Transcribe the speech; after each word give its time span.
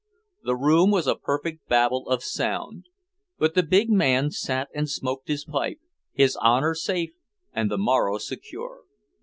The 0.43 0.55
room 0.55 0.89
was 0.89 1.05
a 1.05 1.13
perfect 1.15 1.67
babel 1.67 2.09
of 2.09 2.23
sound. 2.23 2.85
But 3.37 3.53
the 3.53 3.61
big 3.61 3.91
man 3.91 4.31
sat 4.31 4.67
and 4.73 4.89
smoked 4.89 5.27
his 5.27 5.45
pipe, 5.45 5.77
his 6.11 6.35
honor 6.37 6.73
safe 6.73 7.11
and 7.53 7.69
the 7.69 7.77
morrow 7.77 8.17
secure. 8.17 8.79